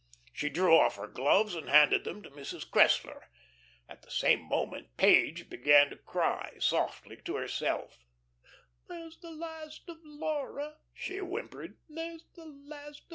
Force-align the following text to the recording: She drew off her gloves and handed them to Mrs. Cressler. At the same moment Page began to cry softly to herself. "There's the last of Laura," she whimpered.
She 0.33 0.49
drew 0.49 0.75
off 0.75 0.95
her 0.95 1.05
gloves 1.05 1.53
and 1.53 1.69
handed 1.69 2.05
them 2.05 2.23
to 2.23 2.31
Mrs. 2.31 2.67
Cressler. 2.67 3.25
At 3.87 4.01
the 4.01 4.09
same 4.09 4.41
moment 4.41 4.97
Page 4.97 5.47
began 5.47 5.91
to 5.91 5.95
cry 5.95 6.55
softly 6.57 7.17
to 7.17 7.35
herself. 7.35 7.99
"There's 8.87 9.19
the 9.19 9.29
last 9.29 9.87
of 9.89 9.97
Laura," 10.03 10.77
she 10.95 11.17
whimpered. 11.19 11.77